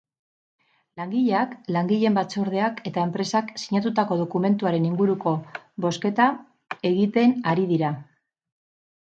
[1.01, 5.35] Langileak langileen batzordeak eta enpresak sinatutako dokumentuaren inguruko
[5.87, 6.29] bozketa
[6.93, 7.95] egiten ari dira.